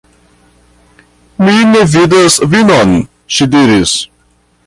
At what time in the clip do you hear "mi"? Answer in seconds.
1.49-1.57